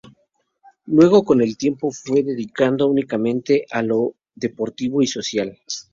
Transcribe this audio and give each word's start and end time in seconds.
Luego 0.87 1.23
con 1.23 1.43
el 1.43 1.57
tiempo 1.57 1.91
fue 1.91 2.23
dedicando 2.23 2.87
únicamente 2.87 3.67
a 3.69 3.83
lo 3.83 4.15
deportivo 4.35 5.03
y 5.03 5.05
social. 5.05 5.55